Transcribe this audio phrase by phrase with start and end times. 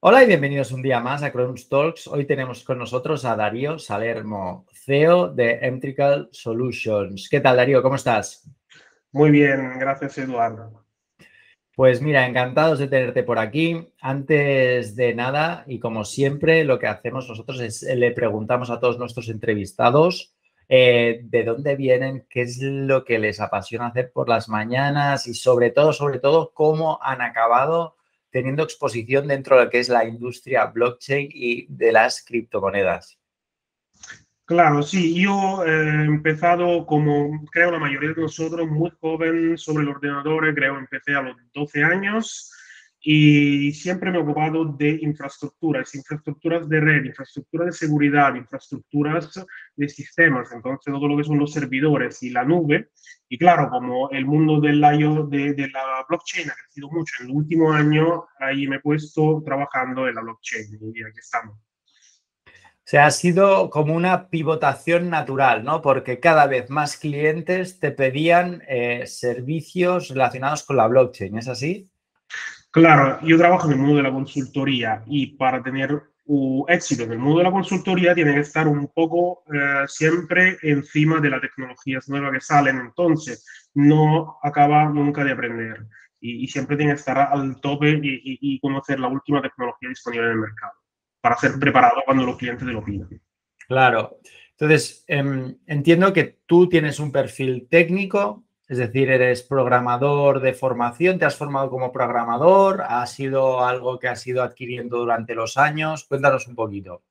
[0.00, 2.06] Hola y bienvenidos un día más a Chrome Talks.
[2.06, 7.28] Hoy tenemos con nosotros a Darío Salermo, CEO de Emtrical Solutions.
[7.28, 7.82] ¿Qué tal, Darío?
[7.82, 8.48] ¿Cómo estás?
[9.10, 10.84] Muy bien, gracias, Eduardo.
[11.74, 13.88] Pues mira, encantados de tenerte por aquí.
[14.00, 19.00] Antes de nada, y como siempre, lo que hacemos nosotros es le preguntamos a todos
[19.00, 20.32] nuestros entrevistados
[20.68, 25.34] eh, de dónde vienen, qué es lo que les apasiona hacer por las mañanas y
[25.34, 27.97] sobre todo, sobre todo, cómo han acabado
[28.30, 33.18] teniendo exposición dentro de lo que es la industria blockchain y de las criptomonedas.
[34.44, 39.90] Claro, sí, yo he empezado como creo la mayoría de nosotros muy joven sobre el
[39.90, 42.50] ordenador, creo empecé a los 12 años
[43.10, 49.88] y siempre me he ocupado de infraestructuras, infraestructuras de red, infraestructuras de seguridad, infraestructuras de
[49.88, 52.90] sistemas, entonces todo lo que son los servidores y la nube.
[53.26, 57.72] Y claro, como el mundo de, de la blockchain ha crecido mucho en el último
[57.72, 61.56] año, ahí me he puesto trabajando en la blockchain y aquí estamos.
[61.56, 65.80] O sea, ha sido como una pivotación natural, ¿no?
[65.80, 71.90] Porque cada vez más clientes te pedían eh, servicios relacionados con la blockchain, ¿es así?
[72.78, 77.12] Claro, yo trabajo en el mundo de la consultoría y para tener un éxito en
[77.12, 81.40] el mundo de la consultoría tiene que estar un poco eh, siempre encima de las
[81.40, 85.86] tecnologías nuevas que salen, entonces no acaba nunca de aprender
[86.20, 90.38] y, siempre tiene que estar al tope y, conocer la última tecnología disponible en el
[90.38, 90.72] mercado
[91.20, 93.08] para ser preparado cuando los clientes te lo pidan.
[93.66, 94.18] Claro.
[94.52, 101.18] Entonces, em, entiendo que tú tienes un perfil técnico, es decir, eres programador de formación,
[101.18, 106.04] te has formado como programador, ha sido algo que has ido adquiriendo durante los años.
[106.04, 107.02] Cuéntanos un poquito.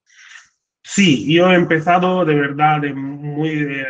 [0.83, 3.83] Sí, yo he empezado de verdad muy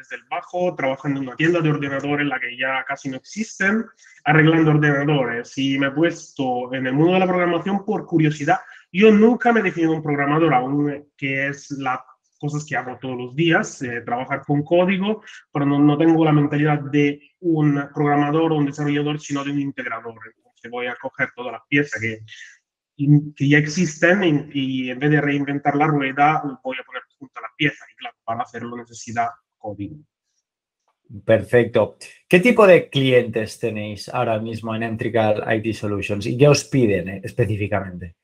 [0.00, 3.84] desde el bajo, trabajando en una tienda de ordenadores, la que ya casi no existen,
[4.24, 8.58] arreglando ordenadores y me he puesto en el mundo de la programación por curiosidad.
[8.90, 12.04] Yo nunca me he definido un programador aún, que es la
[12.40, 16.32] cosas que hago todos los días, eh, trabajar con código, pero no, no, tengo la
[16.32, 20.14] mentalidad de un programador o un desarrollador, sino de un integrador.
[20.36, 22.20] Entonces voy a coger todas las piezas que,
[23.36, 27.52] que ya existen y, en vez de reinventar la rueda, voy a poner juntas las
[27.56, 27.86] piezas.
[27.92, 29.96] Y claro, para hacerlo necesita código.
[31.24, 31.96] Perfecto.
[32.28, 37.08] ¿Qué tipo de clientes tenéis ahora mismo en Entrical IT Solutions y qué os piden
[37.08, 38.14] eh, específicamente?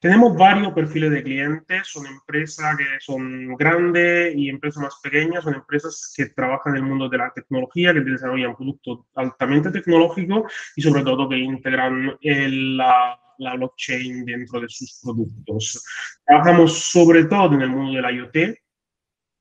[0.00, 5.54] Tenemos varios perfiles de clientes, son empresas que son grandes y empresas más pequeñas, son
[5.54, 10.80] empresas que trabajan en el mundo de la tecnología, que desarrollan productos altamente tecnológicos y
[10.80, 15.84] sobre todo que integran la, la, blockchain dentro de sus productos.
[16.24, 18.36] Trabajamos sobre todo en el mundo de la IoT,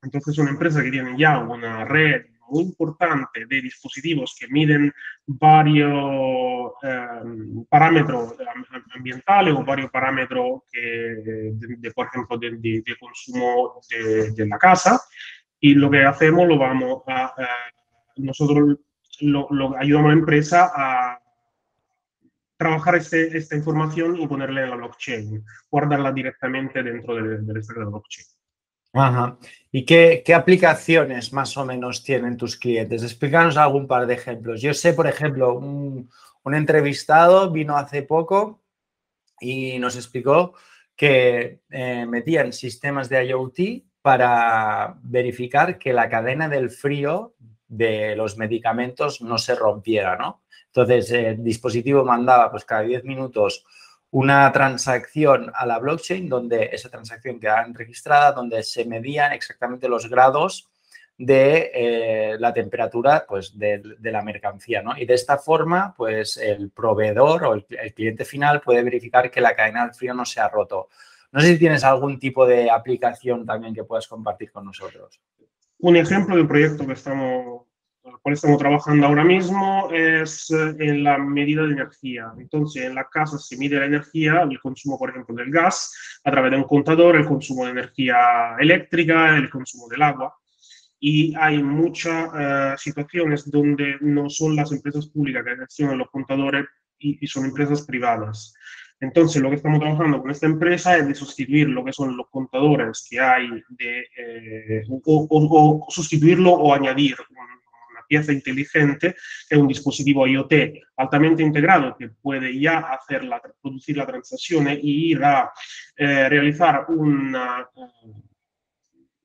[0.01, 4.93] entonces son empresas que tienen ya una red muy importante de dispositivos que miden
[5.25, 8.35] varios em, parámetros
[8.95, 14.99] ambientales o varios parámetros que, de, por ejemplo, de, consumo de, la casa.
[15.59, 17.33] Y lo que hacemos, lo vamos a,
[18.17, 18.77] nosotros
[19.21, 21.21] lo, ayudamos a la empresa a
[22.57, 27.79] trabajar este, esta información y ponerla en la blockchain, guardarla directamente dentro del de, de
[27.79, 28.38] la blockchain.
[28.93, 29.37] Ajá.
[29.71, 33.03] ¿Y qué, aplicaciones más o menos tienen tus clientes?
[33.03, 34.61] Explícanos algún par de ejemplos.
[34.61, 36.09] Yo sé, por ejemplo, un,
[36.51, 38.63] entrevistado vino hace poco
[39.39, 40.55] y nos explicó
[40.95, 47.35] que eh, metían sistemas de IoT para verificar que la cadena del frío
[47.67, 50.41] de los medicamentos no se rompiera, ¿no?
[50.73, 53.63] Entonces, el dispositivo mandaba pues cada 10 minutos
[54.11, 60.09] una transacción a la blockchain donde esa transacción quedaba registrada, donde se medían exactamente los
[60.09, 60.67] grados
[61.17, 64.81] de eh, la temperatura pues, de, la mercancía.
[64.81, 64.97] ¿no?
[64.97, 69.55] Y de esta forma, pues el proveedor o el, cliente final puede verificar que la
[69.55, 70.87] cadena del frío no se ha roto.
[71.31, 75.19] No sé si tienes algún tipo de aplicación también que puedas compartir con nosotros.
[75.79, 77.63] Un ejemplo de un proyecto que estamos
[78.11, 82.31] con cual estamos trabajando ahora mismo es eh, en la medida de energía.
[82.37, 85.93] Entonces, en la casa se mide la energía, el consumo, por ejemplo, del gas,
[86.23, 90.33] a través de un contador, el consumo de energía eléctrica, el consumo del agua.
[90.99, 96.65] Y hay muchas eh, situaciones donde no son las empresas públicas que gestionan los contadores
[96.99, 98.53] y, son empresas privadas.
[98.99, 102.27] Entonces, lo que estamos trabajando con esta empresa es de sustituir lo que son los
[102.29, 107.15] contadores que hay, de, eh, o, sustituirlo o añadir
[108.09, 109.15] pieza inteligente
[109.49, 110.53] es un dispositivo IoT
[110.97, 115.51] altamente integrado que puede ya hacer la, producir la transacción y ir a
[115.95, 117.69] eh, realizar una,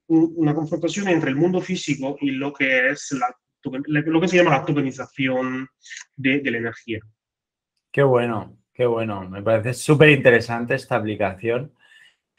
[0.07, 3.35] una confrontación entre el mundo físico y lo que es la,
[3.87, 5.67] lo que se llama la tokenización
[6.15, 7.01] de, de la energía.
[7.91, 8.59] Qué bueno.
[8.75, 11.73] Qué bueno, me parece súper interesante esta aplicación.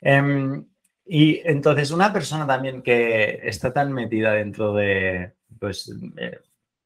[0.02, 0.66] Em,
[1.06, 6.40] y entonces, una persona también que está tan metida dentro de, pues, eh,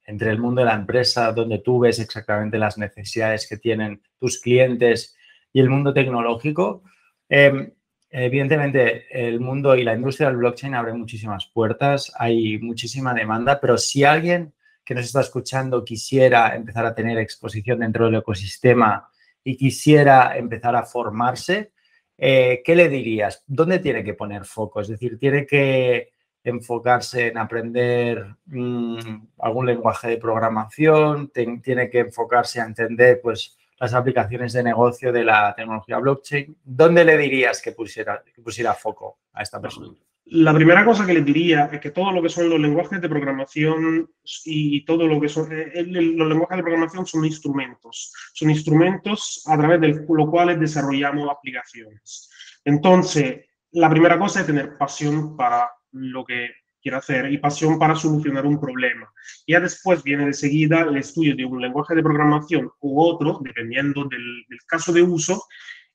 [0.05, 4.41] entre el mundo de la empresa, donde tú ves exactamente las necesidades que tienen tus
[4.41, 5.15] clientes
[5.53, 6.83] y el mundo tecnológico,
[7.27, 7.71] em,
[8.09, 13.77] evidentemente el mundo y la industria del blockchain abre muchísimas puertas, hay muchísima demanda, pero
[13.77, 14.53] si alguien
[14.83, 19.07] que nos está escuchando quisiera empezar a tener exposición dentro del ecosistema
[19.43, 21.73] y quisiera empezar a formarse,
[22.17, 23.43] eh, ¿qué le dirías?
[23.45, 24.81] ¿Dónde tiene que poner foco?
[24.81, 28.97] Es decir, tiene que enfocarse en aprender mm,
[29.39, 35.23] algún lenguaje de programación, tiene que enfocarse a entender pues, las aplicaciones de negocio de
[35.23, 36.57] la tecnología blockchain.
[36.63, 39.93] ¿Dónde le dirías que pusiera, que pusiera foco a esta persona?
[40.31, 43.09] La primera cosa que le diría es que todo lo que son los lenguajes de
[43.09, 44.11] programación
[44.45, 49.57] y todo lo que son eh, los lenguajes de programación son instrumentos, son instrumentos a
[49.57, 52.29] través de los cuales desarrollamos aplicaciones.
[52.63, 56.49] Entonces, la primera cosa es tener pasión para lo que
[56.81, 59.11] quiere hacer y pasión para solucionar un problema.
[59.47, 64.05] Ya después viene de seguida el estudio de un lenguaje de programación u otro, dependiendo
[64.05, 65.43] del, caso de uso,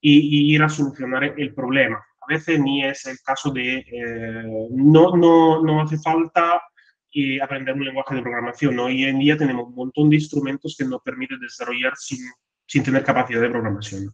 [0.01, 1.97] y, ir a solucionar el problema.
[1.97, 6.61] A veces ni es el caso de, eh, no, no, no hace falta
[7.13, 8.79] eh, aprender un lenguaje de programación.
[8.79, 12.19] Hoy en día tenemos un montón de instrumentos que nos permiten desarrollar sin,
[12.67, 14.13] sin tener capacidad de programación.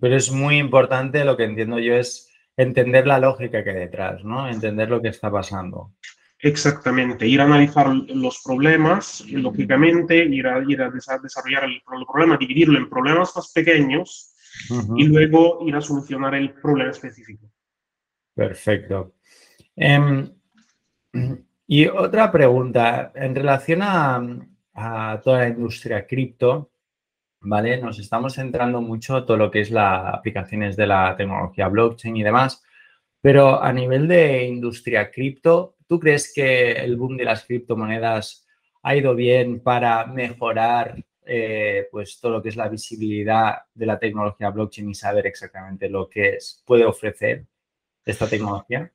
[0.00, 4.24] Pero es muy importante, lo que entiendo yo es entender la lógica que hay detrás,
[4.24, 4.48] ¿no?
[4.48, 5.92] Entender lo que está pasando.
[6.38, 12.78] Exactamente, ir a analizar los problemas, lógicamente, ir a, ir a desarrollar el, problema, dividirlo
[12.78, 14.34] en problemas más pequeños
[14.94, 17.50] y luego ir a solucionar el problema específico.
[18.34, 19.14] Perfecto.
[19.74, 20.30] Em,
[21.66, 24.22] y otra pregunta, en relación a,
[24.74, 26.72] a toda la industria cripto,
[27.44, 27.78] ¿vale?
[27.80, 32.22] Nos estamos centrando mucho todo lo que es las aplicaciones de la tecnología blockchain y
[32.22, 32.62] demás,
[33.20, 38.46] pero a nivel de industria cripto, ¿tú crees que el boom de las criptomonedas
[38.82, 43.98] ha ido bien para mejorar eh, pues todo lo que es la visibilidad de la
[43.98, 47.46] tecnología blockchain y saber exactamente lo que es, puede ofrecer
[48.04, 48.90] esta tecnología?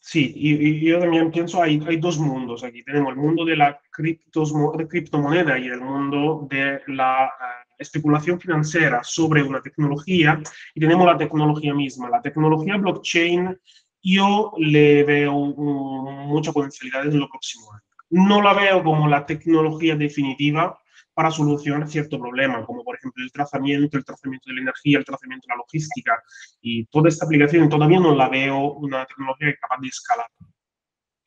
[0.00, 2.82] Sí, y, yo también pienso, hay, hay dos mundos aquí.
[2.84, 9.42] Tenemos el mundo de la criptomoneda y el mundo de la eh, especulación financiera sobre
[9.42, 10.40] una tecnología
[10.74, 12.08] y tenemos la tecnología misma.
[12.08, 13.58] La tecnología blockchain
[14.02, 17.82] yo le veo mucha potencialidad en lo próximo año.
[18.10, 20.78] No la veo como la tecnología definitiva,
[21.16, 25.04] para solucionar cierto problema, como por ejemplo el trazamiento, el trazamiento de la energía, el
[25.06, 26.22] trazamiento de la logística.
[26.60, 30.26] Y toda esta aplicación todavía no la veo una tecnología capaz de escalar.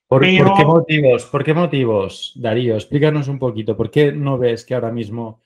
[0.07, 1.25] ¿Por, qué motivos?
[1.25, 2.75] ¿Por qué motivos, Darío?
[2.75, 3.75] Explícanos un poquito.
[3.75, 5.41] ¿Por qué no ves que ahora mismo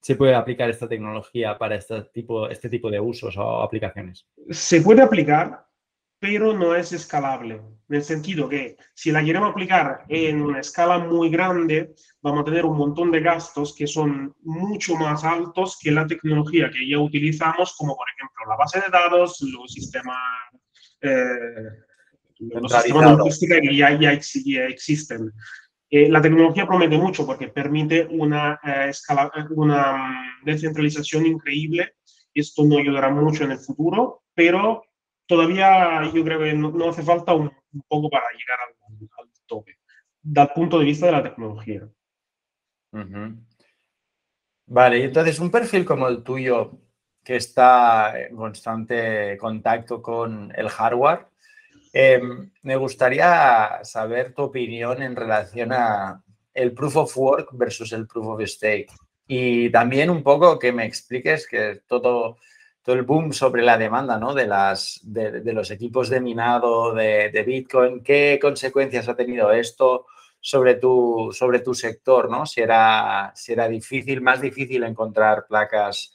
[0.00, 4.26] se puede aplicar esta tecnología para este tipo, este tipo de usos o aplicaciones?
[4.48, 5.66] Se puede aplicar,
[6.18, 7.62] pero no es escalable.
[7.88, 12.44] En el sentido que si la queremos aplicar en una escala muy grande, vamos a
[12.44, 16.98] tener un montón de gastos que son mucho más altos que la tecnología que ya
[16.98, 20.16] utilizamos, como por ejemplo la base de datos, los sistemas,
[21.00, 21.84] eh,
[22.40, 25.32] los sistemas de logística que ya, ya, existen.
[25.88, 31.94] Eh, la tecnología promete mucho porque permite una, eh, escala, una mm, descentralización increíble.
[32.34, 34.82] Esto nos ayudará mucho en el futuro, pero
[35.26, 37.50] todavía yo creo que no, hace falta un,
[37.88, 39.78] poco para llegar al, tope,
[40.22, 41.88] del punto de vista de la tecnología.
[44.66, 46.78] Vale, entonces un perfil como el tuyo,
[47.22, 51.26] que está en constante contacto con el hardware,
[51.92, 56.22] em, me gustaría saber tu opinión en relación a
[56.54, 58.92] el proof of work versus el proof of stake.
[59.26, 62.38] Y también un poco que me expliques que todo
[62.86, 64.32] todo el boom sobre la demanda ¿no?
[64.32, 68.00] de, las, de, los equipos de minado de, Bitcoin.
[68.00, 70.06] ¿Qué consecuencias ha tenido esto
[70.40, 72.30] sobre tu, sobre tu sector?
[72.30, 72.46] ¿no?
[72.46, 76.14] Si, era, si era difícil, más difícil encontrar placas,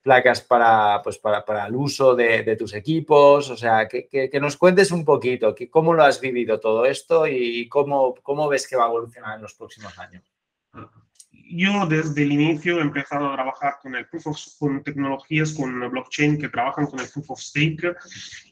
[0.00, 3.50] placas para, pues para, para el uso de, tus equipos.
[3.50, 7.68] O sea, que, que, nos cuentes un poquito cómo lo has vivido todo esto y
[7.68, 10.35] cómo, cómo ves que va a evolucionar en los próximos años
[11.48, 15.78] yo desde el inicio he empezado a trabajar con el proof of, con tecnologías con
[15.90, 17.94] blockchain que trabajan con el proof of stake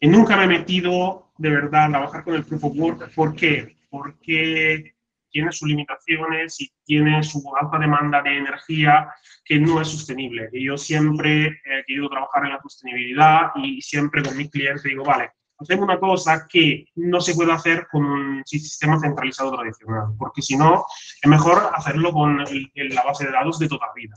[0.00, 3.14] y nunca me he metido de verdad a trabajar con el proof of work.
[3.14, 3.76] ¿Por qué?
[3.90, 4.94] Porque
[5.30, 9.08] tiene sus limitaciones y tiene su alta demanda de energía
[9.44, 10.48] que no es sostenible.
[10.52, 15.04] Y yo siempre he querido trabajar en la sostenibilidad y siempre con mis clientes digo,
[15.04, 20.42] vale, hacemos una cosa que no se puede hacer con un sistema centralizado tradicional, porque
[20.42, 20.84] si no,
[21.20, 24.14] es mejor hacerlo con la base de datos de toda la vida.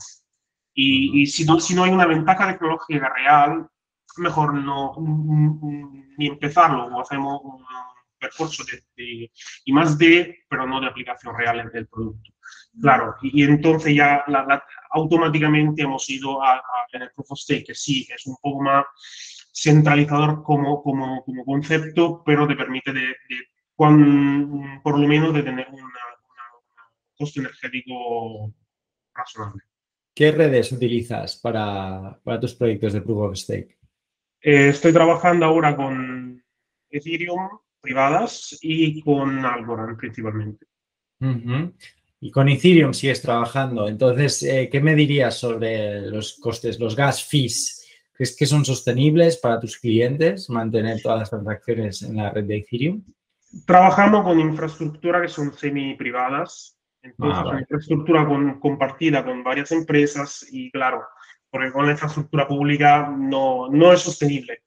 [0.74, 3.68] Y, si, no, si no hay una ventaja tecnológica real,
[4.18, 4.94] mejor no
[6.16, 7.64] ni empezarlo o hacemos un
[8.18, 9.30] percurso de,
[9.64, 12.30] y más de, pero no de aplicación real del producto.
[12.80, 14.24] Claro, y, entonces ya
[14.90, 18.84] automáticamente hemos ido a, en el Proof of Stake, que sí, es un poco más
[19.60, 23.14] centralizador como, como, como concepto, pero te permite de,
[23.76, 25.82] por lo menos de tener un
[27.16, 28.52] costo energético
[29.14, 29.62] razonable.
[30.14, 33.78] ¿Qué redes utilizas para, para tus proyectos de Proof of Stake?
[34.40, 36.42] Eh, estoy trabajando ahora con
[36.90, 37.48] Ethereum
[37.80, 40.66] privadas y con Algorand principalmente.
[42.20, 43.88] Y con Ethereum sigues trabajando.
[43.88, 47.77] Entonces, eh, ¿qué me dirías sobre los costes, los gas fees?
[48.18, 52.56] ¿Crees que son sostenibles para tus clientes mantener todas las transacciones en la red de
[52.56, 53.04] Ethereum?
[53.64, 58.26] Trabajamos con infraestructura que son semi-privadas, entonces ah, infraestructura
[58.60, 61.04] compartida con varias empresas y claro,
[61.48, 64.64] porque con la infraestructura pública no, no es sostenible.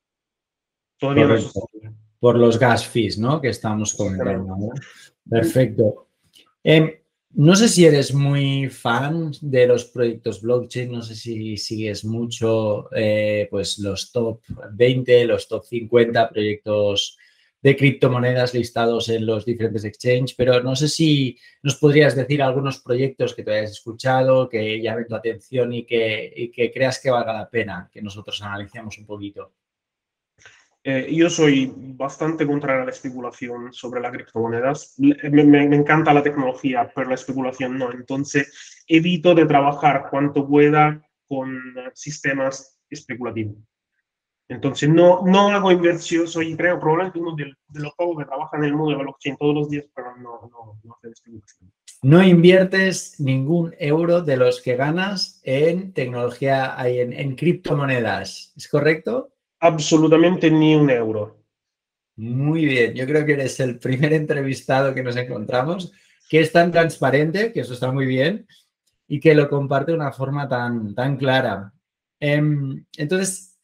[0.98, 1.98] Todavía no es sostenible.
[2.22, 3.41] Por los gas fees, ¿no?
[3.41, 4.70] Que estamos comentando.
[5.29, 6.08] Perfecto.
[6.63, 6.89] Em,
[7.33, 12.89] no sé si eres muy fan de los proyectos blockchain, no sé si sigues mucho
[12.93, 14.41] eh, pues los top
[14.73, 17.17] 20, los top 50 proyectos
[17.61, 22.79] de criptomonedas listados en los diferentes exchanges, pero no sé si nos podrías decir algunos
[22.79, 27.11] proyectos que te hayas escuchado, que llamen tu atención y que, y que creas que
[27.11, 29.53] valga la pena que nosotros analicemos un poquito.
[30.83, 34.95] Eh, yo soy bastante contra la especulación sobre las criptomonedas.
[34.97, 37.91] Me, encanta la tecnología, pero la especulación no.
[37.91, 41.61] Entonces, evito de trabajar cuanto pueda con
[41.93, 43.55] sistemas especulativos.
[44.50, 46.27] Entonces, no, no hago inversión.
[46.27, 49.53] Soy, creo, probablemente uno de, los pocos que trabajan en el mundo de blockchain todos
[49.53, 51.71] los días, pero no, no, no hace especulación.
[52.01, 58.51] No inviertes ningún euro de los que ganas en tecnología, en, en criptomonedas.
[58.57, 59.31] ¿Es correcto?
[59.61, 61.45] Absolutamente ni un euro.
[62.17, 65.93] Muy bien, yo creo que eres el primer entrevistado que nos encontramos
[66.29, 68.47] que es tan transparente, que eso está muy bien,
[69.07, 71.73] y que lo comparte de una forma tan, tan clara.
[72.19, 73.59] Em, entonces,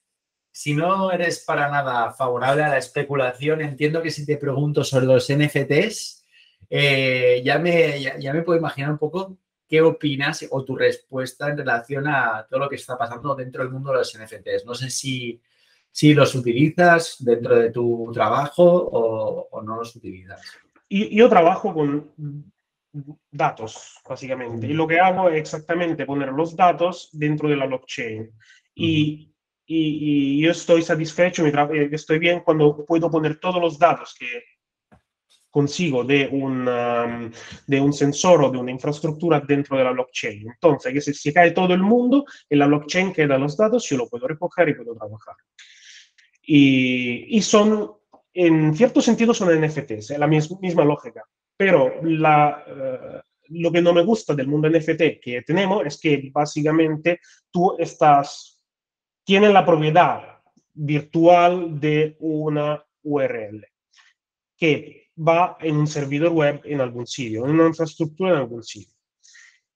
[0.52, 5.06] si no eres para nada favorable a la especulación, entiendo que si te pregunto sobre
[5.06, 6.26] los NFTs,
[6.70, 11.60] eh, ya, me, ya me puedo imaginar un poco qué opinas o tu respuesta en
[11.60, 14.66] relación a todo lo que está pasando dentro del mundo de los NFTs.
[14.66, 15.42] No sé si
[15.98, 20.40] si los utilizas dentro de tu trabajo o, no los utilizas.
[20.88, 22.14] Y, yo trabajo con
[23.32, 24.68] datos, básicamente.
[24.68, 28.32] Y lo que hago es exactamente poner los datos dentro de la blockchain.
[28.76, 29.34] Y,
[29.66, 34.44] y, yo estoy satisfecho, eh, estoy bien cuando puedo poner todos los datos que
[35.50, 37.32] consigo de un, um,
[37.66, 40.48] de un sensor o de una infraestructura dentro de la blockchain.
[40.48, 43.98] Entonces, que si se cae todo el mundo, en la blockchain quedan los datos, yo
[43.98, 45.34] lo puedo recoger y puedo trabajar.
[46.50, 47.92] Y, son,
[48.34, 51.24] en cierto sentido, son NFTs, la misma lógica.
[51.58, 56.30] Pero la, eh, lo que no me gusta del mundo NFT que tenemos es que
[56.32, 57.20] básicamente
[57.52, 58.64] tú estás,
[59.26, 60.40] tienes la propiedad
[60.74, 63.66] virtual de una URL
[64.56, 68.97] que va en un servidor web en algún sitio, en una infraestructura en algún sitio.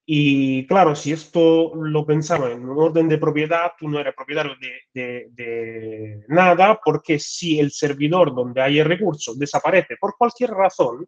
[0.05, 4.53] Y claro, si esto lo pensamos en un orden de propiedad, tú no eres propietario
[4.93, 11.07] de, nada, porque si el servidor donde hay el recurso desaparece por cualquier razón,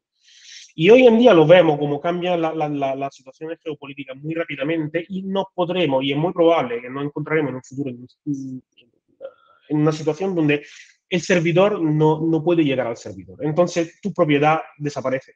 [0.76, 5.06] y hoy en día lo vemos como cambia la, la, la, situación geopolítica muy rápidamente
[5.08, 8.64] y no podremos, y es muy probable que nos encontraremos en un futuro en,
[9.70, 10.66] en una situación donde
[11.10, 13.38] el servidor no, no puede llegar al servidor.
[13.46, 15.36] Entonces tu propiedad desaparece.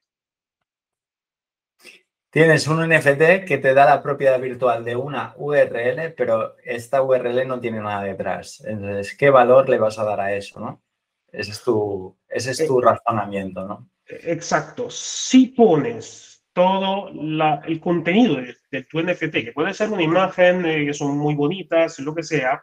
[2.37, 7.47] Tienes un NFT que te da la propiedad virtual de una URL, pero esta URL
[7.47, 8.63] no tiene nada detrás.
[8.63, 10.83] Entonces, ¿qué valor le vas a dar a eso, no?
[11.31, 13.89] Ese es tu, ese es tu eh, razonamiento, ¿no?
[14.05, 14.87] Exacto.
[14.91, 20.93] Si pones todo el contenido de, tu NFT, que puede ser una imagen, eh, que
[20.93, 22.61] son muy bonitas, lo que sea,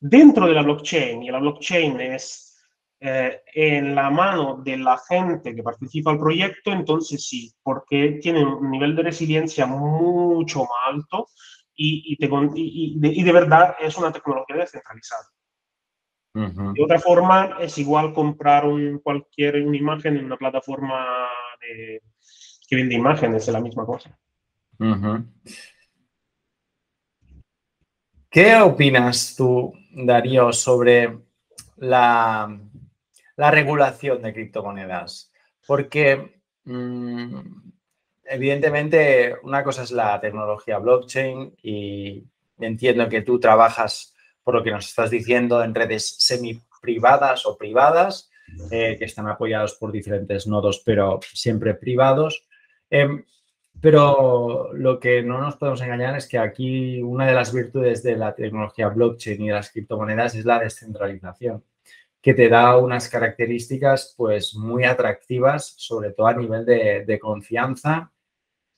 [0.00, 2.51] dentro de la blockchain, y la blockchain es
[3.04, 8.44] eh, en la mano de la gente que participa al proyecto, entonces sí, porque tiene
[8.44, 11.26] un nivel de resiliencia mucho más alto
[11.74, 15.24] y, de, verdad es una tecnología descentralizada.
[16.32, 21.04] De otra forma, es igual comprar un, cualquier una imagen en una plataforma
[21.60, 24.16] que vende imágenes, es la misma cosa.
[28.30, 31.18] ¿Qué opinas tú, Darío, sobre
[31.78, 32.60] la
[33.42, 35.32] la regulación de criptomonedas.
[35.66, 37.40] Porque, mm,
[38.22, 42.24] evidentemente, una cosa es la tecnología blockchain y,
[42.60, 47.56] entiendo que tú trabajas, por lo que nos estás diciendo, en redes semi privadas o
[47.58, 48.30] privadas,
[48.70, 52.44] eh, que están apoyados por diferentes nodos, pero siempre privados.
[52.90, 53.24] Em,
[53.80, 58.16] pero lo que no nos podemos engañar es que aquí una de las virtudes de
[58.16, 61.64] la tecnología blockchain y de las criptomonedas es la descentralización,
[62.22, 68.12] que te da unas características pues muy atractivas, sobre todo a nivel de, confianza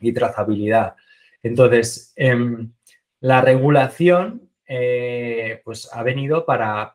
[0.00, 0.94] y trazabilidad.
[1.42, 2.72] Entonces, em,
[3.20, 6.92] la regulación eh, pues ha venido para,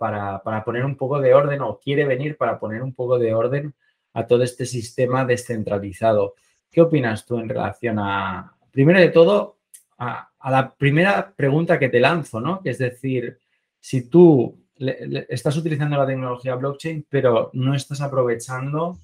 [0.66, 3.76] poner un poco de orden o quiere venir para poner un poco de orden
[4.14, 6.34] a todo este sistema descentralizado.
[6.72, 9.60] ¿Qué opinas tú en relación a, primero de todo,
[10.00, 12.62] a, la primera pregunta que te lanzo, ¿no?
[12.64, 13.38] Es decir,
[13.80, 18.98] si tú estás utilizando la tecnología blockchain, pero no estás aprovechando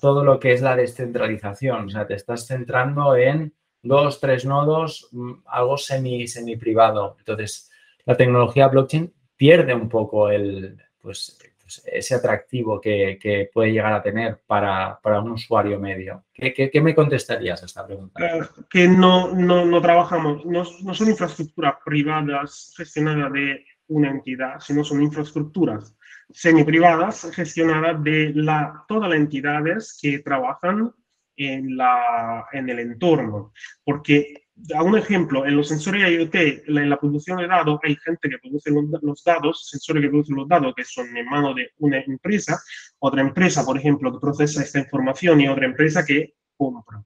[0.00, 5.08] todo lo que es la descentralización, o sea, te estás centrando en dos, tres nodos,
[5.12, 7.16] mm, algo semi, semi privado.
[7.18, 7.70] Entonces,
[8.04, 14.02] la tecnología blockchain pierde un poco el, pues, pues ese atractivo que, puede llegar a
[14.02, 16.24] tener para, un usuario medio.
[16.32, 18.24] ¿Qué, me contestarías a esta pregunta?
[18.24, 25.02] Eh, que no, no, trabajamos, no, son infraestructuras privadas gestionadas de una entidad, sino son
[25.02, 25.96] infraestructuras
[26.30, 30.92] semi-privadas gestionadas de la, todas las entidades que trabajan
[31.36, 33.52] en, la, en el entorno.
[33.84, 36.34] Porque a un ejemplo, en los sensores IoT,
[36.66, 38.70] en la producción de datos, hay gente que produce
[39.02, 42.60] los datos, sensores que producen los datos que son en manos de una empresa,
[42.98, 47.02] otra empresa, por ejemplo, que procesa esta información y otra empresa que compra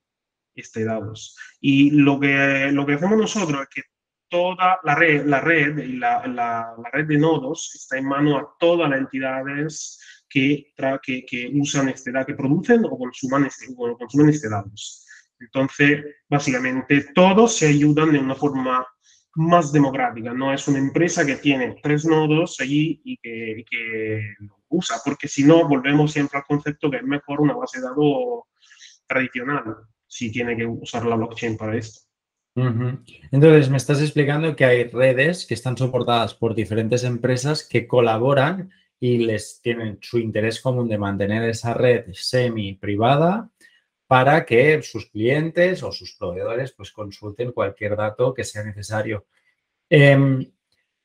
[0.55, 1.37] este datos.
[1.61, 3.83] Y lo que, lo que hacemos nosotros es que
[4.33, 8.49] toda la red, la red y la, la, red de nodos está en manos a
[8.59, 10.73] todas las entidades que,
[11.03, 15.07] que, que usan este dato, que producen o consuman este, o consumen este datos.
[15.39, 18.87] Entonces, básicamente, todos se ayudan de una forma
[19.35, 20.33] más democrática.
[20.33, 25.45] No es una empresa que tiene tres nodos allí y que, lo usa, porque si
[25.45, 28.45] no, volvemos siempre al concepto que es mejor una base de datos
[29.07, 32.12] tradicional si tiene que usar la blockchain para esto.
[32.55, 38.71] Entonces, me estás explicando que hay redes que están soportadas por diferentes empresas que colaboran
[39.01, 43.51] y les tienen su interés común de mantener esa red semi privada
[44.07, 49.27] para que sus clientes o sus proveedores pues consulten cualquier dato que sea necesario.
[49.89, 50.53] Em,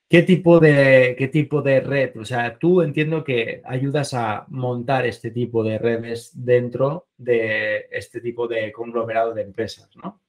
[0.09, 2.17] ¿qué, tipo de, ¿Qué tipo de red?
[2.17, 8.19] O sea, tú entiendo que ayudas a montar este tipo de redes dentro de este
[8.21, 10.21] tipo de conglomerado de empresas, ¿no?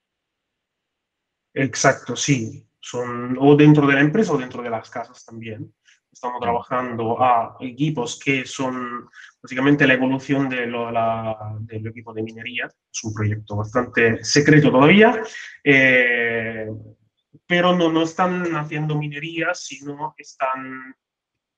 [1.59, 2.64] Exacto, sí.
[2.81, 5.75] Son o dentro de la empresa o dentro de las casas también.
[6.11, 9.09] Estamos trabajando a equipos que son
[9.42, 10.66] básicamente la evolución de
[11.61, 12.66] del equipo de minería.
[12.66, 15.21] Es un proyecto bastante secreto todavía,
[15.62, 16.68] eh,
[17.47, 20.94] pero no, no están haciendo minería, sino están,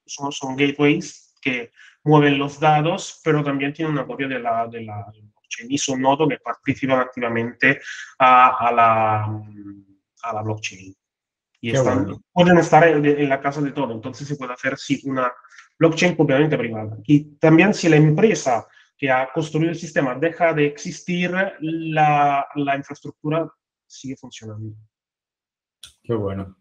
[0.07, 1.73] son, son gateways que
[2.05, 6.01] mueven los datos, pero también tienen una copia de la, de la blockchain y son
[6.01, 7.81] nodos que participan activamente
[8.19, 9.43] a, a, la,
[10.23, 10.95] a la blockchain
[11.61, 11.73] y
[12.33, 13.93] pueden estar en, la casa de todo.
[13.93, 15.31] Entonces se puede hacer sí, una
[15.79, 16.97] blockchain completamente privada.
[17.05, 22.77] Y también si la empresa que ha construido el sistema deja de existir, la, la
[22.77, 23.51] infraestructura
[23.87, 24.75] sigue funcionando.
[26.03, 26.57] Qué bueno.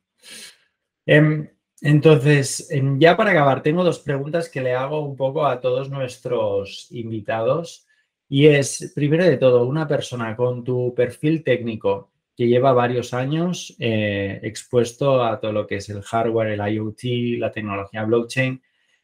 [1.05, 1.49] Em,
[1.81, 5.89] entonces, em, ya para acabar, tengo dos preguntas que le hago un poco a todos
[5.89, 7.87] nuestros invitados.
[8.27, 12.08] Y es, primero de todo, una persona con tu perfil técnico
[12.39, 17.37] que lleva varios años eh, expuesto a todo lo que es el hardware, el IoT,
[17.37, 18.63] la tecnología blockchain.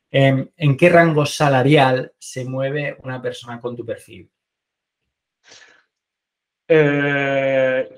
[0.10, 4.32] Em, ¿En qué rango salarial se mueve una persona con tu perfil?
[6.66, 7.90] Eh,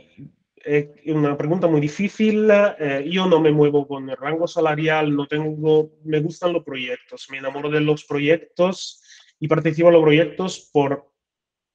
[0.55, 2.49] es una pregunta muy difícil.
[2.49, 7.27] Eh, yo no me muevo con el rango salarial, no tengo, me gustan los proyectos,
[7.29, 9.03] me enamoro de los proyectos
[9.39, 11.11] y participo en los proyectos por,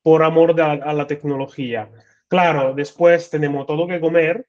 [0.03, 1.89] por amor a la tecnología.
[2.33, 4.47] Claro, después tenemos todo que comer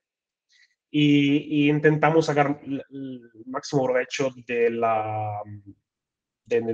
[0.90, 4.70] y, intentamos sacar el máximo provecho de,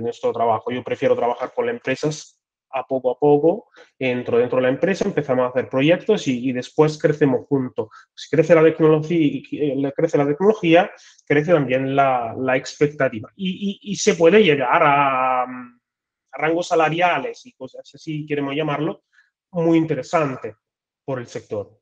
[0.00, 0.70] nuestro trabajo.
[0.70, 5.04] Yo prefiero trabajar con las empresas a poco a poco, entro dentro de la empresa,
[5.04, 7.88] empezamos a hacer proyectos y, después crecemos juntos.
[8.14, 10.92] Si crece la tecnología, eh, crece la tecnología,
[11.26, 13.32] crece también la, expectativa.
[13.34, 15.46] Y, y, se puede llegar a, a,
[16.30, 19.02] rangos salariales y cosas así, queremos llamarlo,
[19.50, 20.54] muy interesante
[21.10, 21.76] por el sector.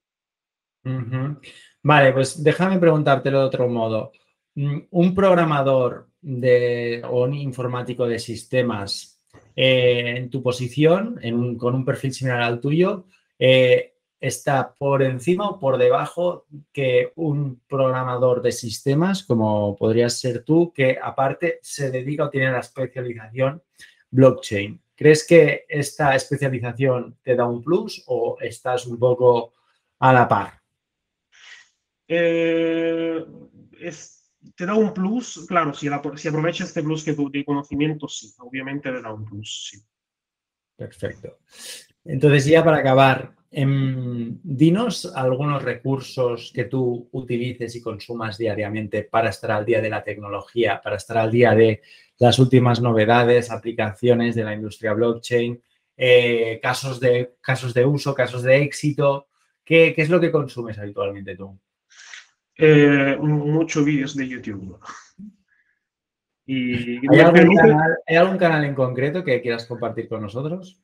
[1.82, 4.12] Vale, pues déjame preguntártelo de otro modo.
[4.54, 9.20] Mm, un programador de, o un informático de sistemas
[9.54, 11.20] eh, en tu posición,
[11.58, 13.04] con un perfil similar al tuyo,
[13.38, 20.42] eh, está por encima o por debajo que un programador de sistemas, como podrías ser
[20.42, 23.62] tú, que aparte se dedica o tiene la especialización
[24.10, 24.80] blockchain.
[24.98, 29.54] ¿Crees que esta especialización te da un plus o estás un poco
[30.00, 30.60] a la par?
[32.08, 33.24] Eh,
[34.56, 38.34] te da un plus, claro, si, si aprovecha este plus que tú de conocimiento, sí,
[38.40, 39.78] obviamente te da un plus, sí.
[40.74, 41.38] Perfecto.
[42.04, 49.52] Entonces, ya para acabar, dinos algunos recursos que tú utilices y consumas diariamente para estar
[49.52, 51.80] al día de la tecnología, para estar al día de
[52.18, 55.62] las últimas novedades, aplicaciones de la industria blockchain,
[55.96, 59.28] eh, casos, de, casos de uso, casos de éxito.
[59.64, 61.58] ¿Qué, es lo que consumes habitualmente tú?
[62.56, 64.78] Eh, muchos vídeos de YouTube.
[66.44, 67.20] Y ¿Hay
[68.16, 70.80] algún, canal, en concreto que quieras compartir con nosotros?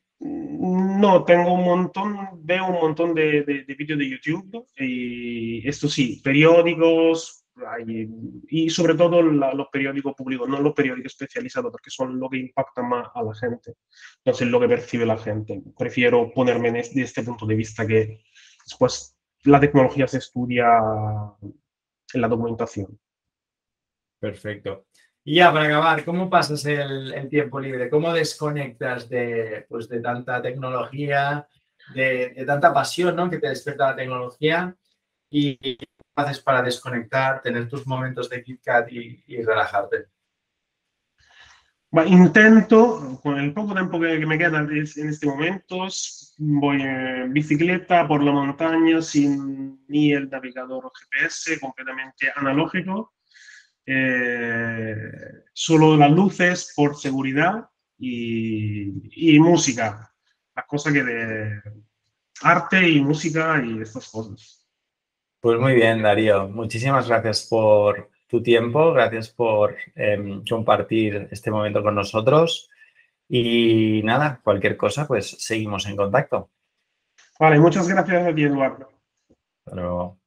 [1.04, 6.22] No, tengo un montón, veo un montón de, de, vídeos de YouTube y esto sí,
[6.24, 7.44] periódicos
[8.48, 12.82] y sobre todo los periódicos públicos, no los periódicos especializados, porque son lo que impacta
[12.82, 13.74] más a la gente,
[14.24, 15.62] entonces lo que percibe la gente.
[15.78, 18.22] Prefiero ponerme desde este punto de vista que
[18.64, 20.66] después la tecnología se estudia
[22.14, 22.98] en la documentación.
[24.18, 24.86] Perfecto.
[25.26, 27.88] Y ya para acabar, ¿cómo pasas el, tiempo libre?
[27.88, 31.48] ¿Cómo desconectas de, pues, de tanta tecnología,
[31.94, 33.30] de, tanta pasión ¿no?
[33.30, 34.76] que te despierta la tecnología?
[35.30, 40.08] ¿Y qué haces para desconectar, tener tus momentos de KitKat y, y relajarte?
[42.06, 45.86] intento, con el poco tiempo que, me queda en este momento,
[46.38, 53.14] voy en bicicleta por la montaña sin ni el navegador GPS, completamente analógico
[53.86, 57.68] eh, solo las luces por seguridad
[57.98, 60.12] y, música.
[60.54, 61.62] Las cosas que de
[62.42, 64.66] arte y música y estas cosas.
[65.40, 66.48] Pues muy bien, Darío.
[66.48, 72.70] Muchísimas gracias por tu tiempo, gracias por em, compartir este momento con nosotros.
[73.28, 76.50] Y nada, cualquier cosa, pues seguimos en contacto.
[77.38, 78.90] Vale, muchas gracias a ti, Eduardo.
[79.66, 80.23] Hasta luego.